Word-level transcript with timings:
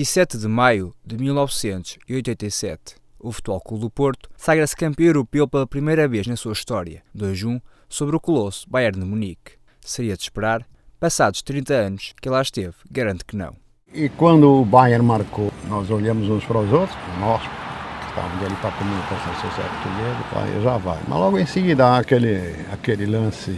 27 0.00 0.38
de 0.38 0.48
maio 0.48 0.94
de 1.04 1.18
1987, 1.18 2.96
o 3.18 3.30
Futebol 3.30 3.60
Clube 3.60 3.82
do 3.82 3.90
Porto 3.90 4.30
sagra-se 4.34 4.74
campeão 4.74 5.08
europeu 5.08 5.46
pela 5.46 5.66
primeira 5.66 6.08
vez 6.08 6.26
na 6.26 6.36
sua 6.36 6.54
história, 6.54 7.02
2-1, 7.14 7.60
sobre 7.86 8.16
o 8.16 8.20
colosso 8.20 8.64
Bayern 8.66 8.98
de 8.98 9.04
Munique. 9.04 9.58
Seria 9.82 10.16
de 10.16 10.22
esperar, 10.22 10.66
passados 10.98 11.42
30 11.42 11.74
anos 11.74 12.14
que 12.18 12.30
lá 12.30 12.40
esteve, 12.40 12.72
garante 12.90 13.26
que 13.26 13.36
não. 13.36 13.54
E 13.92 14.08
quando 14.08 14.62
o 14.62 14.64
Bayern 14.64 15.04
marcou, 15.04 15.52
nós 15.68 15.90
olhamos 15.90 16.30
uns 16.30 16.46
para 16.46 16.60
os 16.60 16.72
outros, 16.72 16.96
nós 17.18 17.42
que 17.42 18.08
estávamos 18.08 18.42
ali 18.42 18.56
para 18.56 18.70
a 18.70 18.72
comunicação 18.72 19.34
social 19.34 19.68
portuguesa, 19.68 20.62
já 20.62 20.78
vai. 20.78 20.98
Mas 21.06 21.18
logo 21.18 21.38
em 21.38 21.44
seguida 21.44 21.86
há 21.86 21.98
aquele, 21.98 22.56
aquele 22.72 23.04
lance 23.04 23.54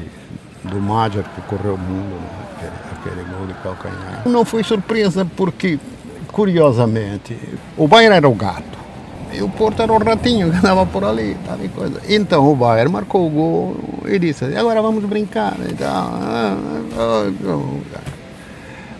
do 0.64 0.80
Madger 0.80 1.22
que 1.22 1.40
correu 1.42 1.74
o 1.74 1.78
mundo, 1.78 2.20
né? 2.20 2.42
aquele, 2.96 3.20
aquele 3.20 3.36
gol 3.36 3.46
de 3.46 3.54
calcanhar. 3.54 4.28
Não 4.28 4.44
foi 4.44 4.62
surpresa 4.62 5.24
porque, 5.36 5.78
curiosamente, 6.32 7.38
o 7.76 7.86
Bayern 7.86 8.16
era 8.16 8.28
o 8.28 8.34
gato. 8.34 8.82
E 9.32 9.42
o 9.42 9.48
Porto 9.48 9.82
era 9.82 9.92
o 9.92 9.98
ratinho 9.98 10.50
que 10.50 10.56
andava 10.58 10.84
por 10.84 11.04
ali, 11.04 11.36
tal 11.46 11.58
e 11.62 11.68
coisa. 11.68 12.00
Então 12.08 12.50
o 12.50 12.56
Bayern 12.56 12.92
marcou 12.92 13.26
o 13.26 13.30
gol 13.30 13.76
e 14.06 14.18
disse, 14.18 14.44
agora 14.56 14.82
vamos 14.82 15.04
brincar. 15.04 15.56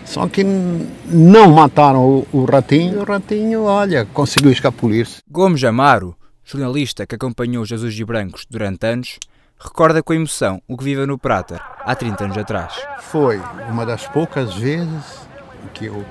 Só 0.05 0.27
que 0.27 0.43
não 0.43 1.51
mataram 1.51 2.03
o, 2.03 2.27
o 2.31 2.45
ratinho, 2.45 3.01
o 3.01 3.03
ratinho, 3.03 3.63
olha, 3.63 4.05
conseguiu 4.05 4.51
escapulir-se. 4.51 5.21
Gomes 5.29 5.63
Amaro, 5.63 6.15
jornalista 6.43 7.05
que 7.05 7.15
acompanhou 7.15 7.65
Jesus 7.65 7.93
de 7.93 8.03
Brancos 8.03 8.45
durante 8.49 8.85
anos, 8.85 9.19
recorda 9.59 10.01
com 10.01 10.13
emoção 10.13 10.61
o 10.67 10.75
que 10.75 10.83
vive 10.83 11.05
no 11.05 11.17
Prater 11.17 11.61
há 11.79 11.95
30 11.95 12.25
anos 12.25 12.37
atrás. 12.37 12.73
Foi 13.01 13.39
uma 13.69 13.85
das 13.85 14.07
poucas 14.07 14.55
vezes 14.55 15.27
que 15.73 15.85
eu 15.85 16.03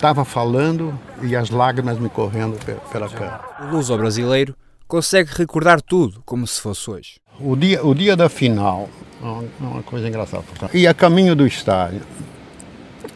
estava 0.00 0.24
falando 0.24 0.98
e 1.22 1.36
as 1.36 1.50
lágrimas 1.50 1.98
me 1.98 2.08
correndo 2.08 2.58
pela 2.90 3.06
cara. 3.06 3.42
O 3.60 3.76
luso 3.76 3.94
brasileiro 3.98 4.56
consegue 4.88 5.30
recordar 5.36 5.82
tudo 5.82 6.22
como 6.24 6.46
se 6.46 6.58
fosse 6.58 6.90
hoje. 6.90 7.20
O 7.38 7.54
dia, 7.54 7.84
o 7.84 7.94
dia 7.94 8.16
da 8.16 8.30
final, 8.30 8.88
é 9.22 9.26
uma 9.60 9.82
coisa 9.82 10.08
engraçada. 10.08 10.42
E 10.72 10.86
a 10.86 10.94
caminho 10.94 11.36
do 11.36 11.46
estádio, 11.46 12.00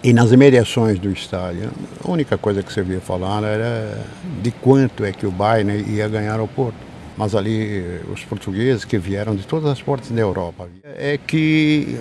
e 0.02 0.12
nas 0.12 0.30
imediações 0.30 0.98
do 0.98 1.10
estádio, 1.10 1.70
a 2.06 2.10
única 2.10 2.36
coisa 2.36 2.62
que 2.62 2.70
você 2.70 2.82
via 2.82 3.00
falar 3.00 3.42
era 3.42 4.04
de 4.42 4.50
quanto 4.50 5.06
é 5.06 5.12
que 5.12 5.26
o 5.26 5.30
Bayern 5.30 5.90
ia 5.90 6.06
ganhar 6.06 6.38
ao 6.38 6.46
Porto 6.46 6.84
mas 7.16 7.32
ali 7.32 8.00
os 8.12 8.24
portugueses 8.24 8.84
que 8.84 8.98
vieram 8.98 9.36
de 9.36 9.46
todas 9.46 9.70
as 9.70 9.80
portas 9.80 10.10
da 10.10 10.20
Europa. 10.20 10.68
É 10.82 11.16
que 11.16 11.96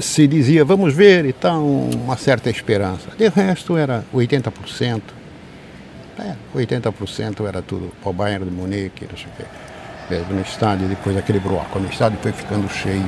se 0.00 0.26
dizia, 0.26 0.64
vamos 0.64 0.94
ver 0.94 1.24
e 1.24 1.32
tal, 1.32 1.64
uma 1.64 2.16
certa 2.16 2.50
esperança. 2.50 3.10
De 3.16 3.28
resto 3.28 3.76
era 3.76 4.04
80%. 4.14 5.00
É, 6.18 6.34
80% 6.56 7.46
era 7.46 7.60
tudo 7.60 7.90
o 8.04 8.12
Bayern 8.12 8.44
de 8.44 8.50
Munique, 8.50 9.06
não 9.10 9.16
sei 9.16 9.26
o 9.26 9.36
quê. 9.36 9.44
Mesmo 10.10 10.34
no 10.34 10.42
estádio, 10.42 10.86
depois 10.86 11.16
aquele 11.16 11.40
broco. 11.40 11.66
Quando 11.72 11.86
o 11.86 11.90
estádio 11.90 12.18
foi 12.22 12.32
ficando 12.32 12.68
cheio, 12.68 13.04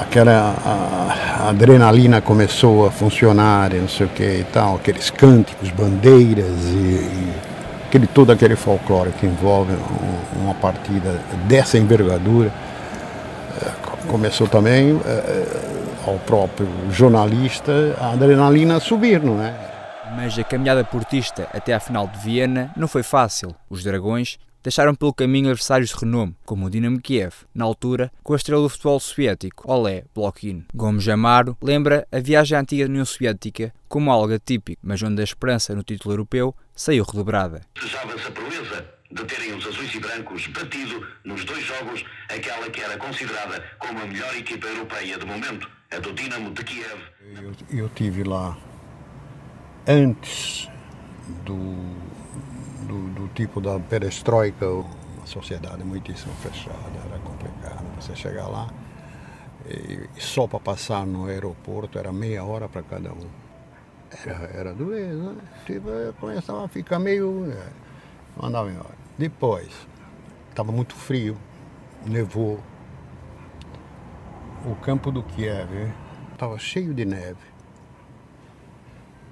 aquela 0.00 0.54
a, 0.64 1.46
a 1.46 1.48
adrenalina 1.50 2.20
começou 2.20 2.86
a 2.86 2.90
funcionar, 2.90 3.72
não 3.72 3.88
sei 3.88 4.06
o 4.06 4.08
que 4.10 4.22
e 4.22 4.46
tal, 4.52 4.76
aqueles 4.76 5.10
cânticos, 5.10 5.70
bandeiras 5.70 6.64
e, 6.66 6.76
e 6.76 7.32
aquele, 7.86 8.06
todo 8.06 8.30
aquele 8.30 8.56
folclore 8.56 9.10
que 9.12 9.26
envolve 9.26 9.72
uma 10.36 10.54
partida 10.54 11.20
dessa 11.46 11.78
envergadura. 11.78 12.52
Eh, 14.14 14.16
começou 14.16 14.46
também 14.46 15.00
eh, 15.04 16.06
ao 16.06 16.18
próprio 16.20 16.68
jornalista 16.90 17.96
a 17.98 18.12
adrenalina 18.12 18.76
a 18.76 18.80
subir, 18.80 19.20
não 19.20 19.42
é? 19.42 19.52
Mas 20.16 20.38
a 20.38 20.44
caminhada 20.44 20.84
portista 20.84 21.48
até 21.52 21.74
à 21.74 21.80
final 21.80 22.06
de 22.06 22.18
Viena 22.20 22.72
não 22.76 22.86
foi 22.86 23.02
fácil. 23.02 23.54
Os 23.68 23.82
dragões 23.82 24.38
deixaram 24.62 24.94
pelo 24.94 25.12
caminho 25.12 25.48
adversários 25.50 25.90
de 25.90 25.96
renome, 25.96 26.36
como 26.46 26.66
o 26.66 26.70
Dinamo 26.70 27.00
Kiev, 27.00 27.34
na 27.52 27.64
altura 27.64 28.10
com 28.22 28.32
a 28.32 28.36
estrela 28.36 28.62
do 28.62 28.68
futebol 28.68 29.00
soviético, 29.00 29.70
Olé 29.70 30.04
Blokhin. 30.14 30.64
Gomes 30.72 31.08
Amaro 31.08 31.56
lembra 31.60 32.06
a 32.12 32.20
viagem 32.20 32.56
à 32.56 32.60
antiga 32.60 32.84
União 32.84 33.04
Soviética 33.04 33.74
como 33.88 34.12
algo 34.12 34.32
atípico, 34.32 34.80
mas 34.84 35.02
onde 35.02 35.20
a 35.20 35.24
esperança 35.24 35.74
no 35.74 35.82
título 35.82 36.14
europeu 36.14 36.54
saiu 36.74 37.04
redobrada. 37.04 37.62
Desejava-se 37.74 38.28
a 38.28 38.30
proeza 38.30 38.84
de 39.14 39.24
terem 39.24 39.54
os 39.54 39.66
azuis 39.66 39.94
e 39.94 40.00
brancos 40.00 40.46
batido 40.48 41.06
nos 41.24 41.44
dois 41.44 41.64
jogos 41.64 42.04
aquela 42.28 42.68
que 42.68 42.80
era 42.80 42.96
considerada 42.98 43.64
como 43.78 44.00
a 44.00 44.06
melhor 44.06 44.34
equipa 44.36 44.66
europeia 44.66 45.16
de 45.16 45.24
momento, 45.24 45.70
a 45.90 45.98
do 45.98 46.12
Dinamo 46.12 46.50
de 46.52 46.64
Kiev. 46.64 47.00
Eu, 47.40 47.52
eu 47.70 47.88
tive 47.90 48.24
lá 48.24 48.56
antes 49.86 50.68
do 51.44 52.14
do, 52.84 53.08
do 53.14 53.28
tipo 53.34 53.60
da 53.60 53.78
perestroika, 53.78 54.68
uma 54.68 55.26
sociedade 55.26 55.82
muitíssimo 55.84 56.34
fechada, 56.34 56.76
era 57.08 57.18
complicado 57.20 57.84
você 57.96 58.14
chegar 58.14 58.46
lá. 58.48 58.68
E 59.66 60.20
só 60.20 60.46
para 60.46 60.60
passar 60.60 61.06
no 61.06 61.26
aeroporto 61.26 61.98
era 61.98 62.12
meia 62.12 62.44
hora 62.44 62.68
para 62.68 62.82
cada 62.82 63.12
um. 63.12 63.26
Era, 64.26 64.50
era 64.54 64.74
dureza, 64.74 65.32
né? 65.32 65.42
Tipo, 65.64 65.88
começava 66.20 66.66
a 66.66 66.68
ficar 66.68 66.98
meio. 66.98 67.50
É, 67.50 67.66
mandava 68.40 68.70
embora. 68.70 69.03
Depois, 69.16 69.70
estava 70.50 70.72
muito 70.72 70.94
frio, 70.94 71.36
nevou. 72.04 72.60
O 74.64 74.74
campo 74.76 75.12
do 75.12 75.22
Kiev 75.22 75.92
estava 76.32 76.58
cheio 76.58 76.92
de 76.92 77.04
neve. 77.04 77.54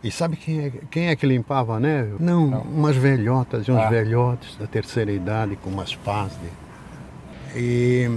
E 0.02 0.10
sabe 0.10 0.36
quem 0.36 0.66
é, 0.66 0.70
quem 0.90 1.08
é 1.08 1.16
que 1.16 1.24
limpava 1.24 1.76
a 1.76 1.80
neve? 1.80 2.16
Não, 2.18 2.46
Não. 2.46 2.62
umas 2.62 2.96
velhotas 2.96 3.68
uns 3.68 3.78
ah. 3.78 3.88
velhotes 3.88 4.56
da 4.56 4.66
terceira 4.66 5.12
idade 5.12 5.56
com 5.56 5.70
umas 5.70 5.94
pás. 5.94 6.32
De... 6.32 7.58
E 7.58 8.08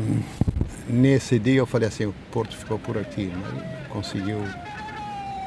nesse 0.87 1.37
dia 1.37 1.57
eu 1.57 1.65
falei 1.65 1.87
assim, 1.87 2.05
o 2.05 2.13
Porto 2.31 2.55
ficou 2.57 2.79
por 2.79 2.97
aqui, 2.97 3.31
mas 3.35 3.87
conseguiu, 3.89 4.41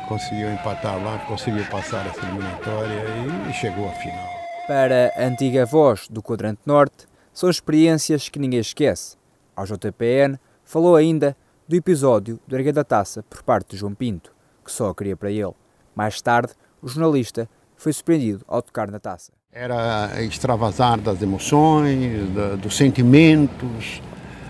conseguiu 0.06 0.52
empatar 0.52 1.02
lá, 1.02 1.18
conseguiu 1.26 1.64
passar 1.66 2.06
essa 2.06 2.24
eliminatória 2.24 3.04
e 3.48 3.52
chegou 3.52 3.88
à 3.88 3.92
final. 3.92 4.37
Para 4.68 5.14
a 5.16 5.24
antiga 5.24 5.64
voz 5.64 6.08
do 6.10 6.22
quadrante 6.22 6.60
norte, 6.66 7.06
são 7.32 7.48
experiências 7.48 8.28
que 8.28 8.38
ninguém 8.38 8.60
esquece. 8.60 9.16
Ao 9.56 9.64
JPN 9.64 10.38
falou 10.62 10.94
ainda 10.94 11.34
do 11.66 11.74
episódio 11.74 12.38
do 12.46 12.54
Erga 12.54 12.70
da 12.74 12.84
Taça 12.84 13.22
por 13.22 13.42
parte 13.42 13.70
de 13.70 13.78
João 13.78 13.94
Pinto, 13.94 14.30
que 14.62 14.70
só 14.70 14.92
queria 14.92 15.16
para 15.16 15.30
ele. 15.30 15.54
Mais 15.94 16.20
tarde, 16.20 16.52
o 16.82 16.88
jornalista 16.88 17.48
foi 17.78 17.94
surpreendido 17.94 18.44
ao 18.46 18.60
tocar 18.60 18.90
na 18.90 19.00
taça. 19.00 19.32
Era 19.50 20.22
extravasar 20.22 21.00
das 21.00 21.22
emoções, 21.22 22.28
da, 22.34 22.56
dos 22.56 22.76
sentimentos, 22.76 24.02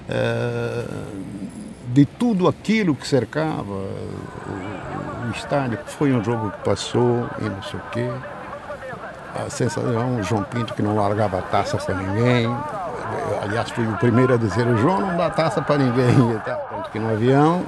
uh, 0.08 1.92
de 1.92 2.04
tudo 2.04 2.48
aquilo 2.48 2.92
que 2.96 3.06
cercava 3.06 3.72
o, 3.72 5.28
o, 5.28 5.30
estádio. 5.30 5.78
Foi 5.86 6.12
um 6.12 6.24
jogo 6.24 6.50
que 6.50 6.64
passou 6.64 7.30
e 7.40 7.44
não 7.44 7.62
sei 7.62 7.78
o 7.78 7.82
quê. 7.92 8.37
A 9.38 9.50
sensação, 9.50 10.22
João 10.22 10.42
Pinto 10.44 10.74
que 10.74 10.82
não 10.82 10.96
largava 10.96 11.38
a 11.38 11.42
taça 11.42 11.76
para 11.78 11.94
ninguém. 11.94 12.46
aliás, 13.42 13.70
fui 13.70 13.86
o 13.86 13.96
primeiro 13.96 14.34
a 14.34 14.36
dizer, 14.36 14.66
o 14.66 14.76
João 14.76 15.00
não 15.00 15.16
dá 15.16 15.30
taça 15.30 15.62
para 15.62 15.78
ninguém. 15.78 16.38
Tanto 16.70 16.90
que 16.90 16.98
no 16.98 17.10
avião 17.12 17.64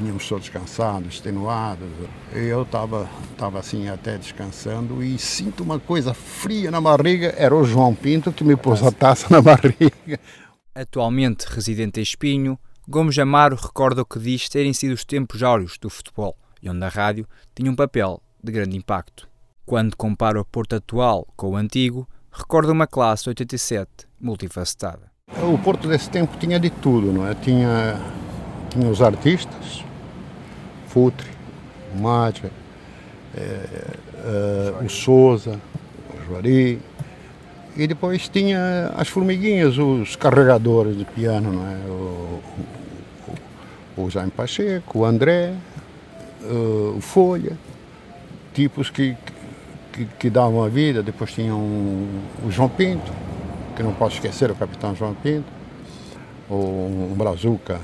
Vínhamos 0.00 0.26
todos 0.26 0.48
cansados, 0.48 1.16
extenuados. 1.16 1.86
Eu 2.32 2.62
estava 2.62 3.06
tava 3.36 3.58
assim 3.58 3.86
até 3.90 4.16
descansando 4.16 5.04
e 5.04 5.18
sinto 5.18 5.62
uma 5.62 5.78
coisa 5.78 6.14
fria 6.14 6.70
na 6.70 6.80
barriga. 6.80 7.34
Era 7.36 7.54
o 7.54 7.64
João 7.64 7.94
Pinto 7.94 8.32
que 8.32 8.42
me 8.42 8.56
pôs 8.56 8.82
a 8.82 8.90
taça 8.90 9.26
na 9.28 9.42
barriga. 9.42 10.18
Atualmente 10.74 11.44
residente 11.44 12.00
em 12.00 12.02
Espinho, 12.02 12.58
Gomes 12.88 13.18
Amaro 13.18 13.56
recorda 13.56 14.00
o 14.00 14.06
que 14.06 14.18
diz 14.18 14.48
terem 14.48 14.72
sido 14.72 14.94
os 14.94 15.04
tempos 15.04 15.42
áureos 15.42 15.76
do 15.78 15.90
futebol 15.90 16.34
e 16.62 16.70
onde 16.70 16.82
a 16.82 16.88
rádio 16.88 17.26
tinha 17.54 17.70
um 17.70 17.76
papel 17.76 18.22
de 18.42 18.52
grande 18.52 18.78
impacto. 18.78 19.29
Quando 19.70 19.96
compara 19.96 20.40
o 20.40 20.44
Porto 20.44 20.74
atual 20.74 21.28
com 21.36 21.50
o 21.50 21.56
antigo, 21.56 22.04
recorda 22.32 22.72
uma 22.72 22.88
classe 22.88 23.28
87 23.28 23.88
multifacetada. 24.20 25.02
O 25.44 25.56
Porto 25.58 25.86
desse 25.86 26.10
tempo 26.10 26.36
tinha 26.38 26.58
de 26.58 26.70
tudo, 26.70 27.12
não 27.12 27.24
é? 27.24 27.36
Tinha, 27.36 27.96
tinha 28.68 28.90
os 28.90 29.00
artistas, 29.00 29.84
Futre, 30.88 31.30
Mátia, 31.94 32.50
é, 33.32 33.40
é, 34.80 34.84
o 34.84 34.88
Souza, 34.88 35.60
o 36.18 36.26
Juari. 36.26 36.80
E 37.76 37.86
depois 37.86 38.28
tinha 38.28 38.92
as 38.96 39.06
formiguinhas, 39.06 39.78
os 39.78 40.16
carregadores 40.16 40.98
de 40.98 41.04
piano, 41.04 41.52
não 41.52 41.64
é? 41.64 41.76
o, 41.86 42.42
o, 43.96 44.02
o 44.02 44.10
Jaime 44.10 44.32
Pacheco, 44.32 44.98
o 44.98 45.04
André, 45.04 45.54
o, 46.42 46.96
o 46.96 47.00
Folha, 47.00 47.56
tipos 48.52 48.90
que, 48.90 49.16
que, 49.92 50.04
que, 50.04 50.30
davam 50.30 50.62
a 50.62 50.68
vida. 50.68 51.02
Depois 51.02 51.32
tinha 51.32 51.54
um, 51.54 52.22
o 52.44 52.50
João 52.50 52.68
Pinto, 52.68 53.12
que 53.76 53.82
não 53.82 53.92
posso 53.94 54.16
esquecer, 54.16 54.50
o 54.50 54.54
capitão 54.54 54.94
João 54.94 55.14
Pinto, 55.14 55.50
o, 56.48 57.10
um 57.12 57.14
Brazuca 57.16 57.80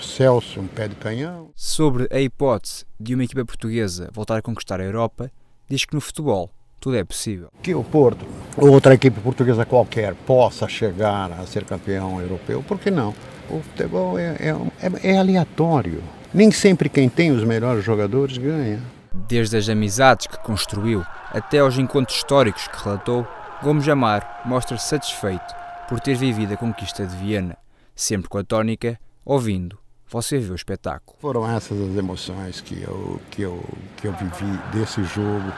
Celso, 0.00 0.60
um 0.60 0.66
pé 0.66 0.88
de 0.88 0.94
canhão. 0.96 1.50
Sobre 1.54 2.08
a 2.10 2.20
hipótese 2.20 2.84
de 2.98 3.14
uma 3.14 3.24
equipa 3.24 3.44
portuguesa 3.44 4.08
voltar 4.12 4.36
a 4.36 4.42
conquistar 4.42 4.80
a 4.80 4.84
Europa, 4.84 5.30
diz 5.68 5.84
que 5.84 5.94
no 5.94 6.00
futebol 6.00 6.50
tudo 6.80 6.96
é 6.96 7.04
possível. 7.04 7.48
Que 7.62 7.74
o 7.74 7.84
Porto, 7.84 8.26
ou 8.56 8.70
outra 8.70 8.94
equipe 8.94 9.20
portuguesa 9.20 9.64
qualquer, 9.64 10.14
possa 10.26 10.66
chegar 10.66 11.30
a 11.30 11.46
ser 11.46 11.64
campeão 11.64 12.20
europeu, 12.20 12.62
por 12.66 12.78
que 12.78 12.90
não? 12.90 13.14
O 13.48 13.60
futebol 13.60 14.18
é, 14.18 14.36
é, 14.40 14.56
é, 14.80 15.12
é 15.12 15.18
aleatório. 15.18 16.02
Nem 16.34 16.50
sempre 16.50 16.88
quem 16.88 17.08
tem 17.08 17.30
os 17.30 17.44
melhores 17.44 17.84
jogadores 17.84 18.36
ganha. 18.36 18.80
Desde 19.28 19.56
as 19.56 19.68
amizades 19.68 20.26
que 20.26 20.38
construiu 20.38 21.04
até 21.32 21.58
aos 21.60 21.78
encontros 21.78 22.18
históricos 22.18 22.68
que 22.68 22.84
relatou, 22.84 23.26
Gomes 23.62 23.88
Amar 23.88 24.42
mostra-se 24.44 24.86
satisfeito 24.86 25.54
por 25.88 26.00
ter 26.00 26.14
vivido 26.14 26.54
a 26.54 26.56
conquista 26.56 27.06
de 27.06 27.16
Viena, 27.16 27.56
sempre 27.94 28.28
com 28.28 28.38
a 28.38 28.44
tónica, 28.44 28.98
ouvindo, 29.24 29.78
você 30.08 30.38
vê 30.38 30.52
o 30.52 30.54
espetáculo. 30.54 31.16
Foram 31.20 31.50
essas 31.50 31.80
as 31.80 31.96
emoções 31.96 32.60
que 32.60 32.82
eu, 32.82 33.20
que 33.30 33.42
eu, 33.42 33.64
que 33.96 34.06
eu 34.06 34.12
vivi 34.12 34.58
desse 34.72 35.02
jogo. 35.04 35.50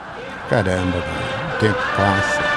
Caramba, 0.49 0.97
o 0.97 1.59
tempo 1.59 1.79
passa. 1.97 2.54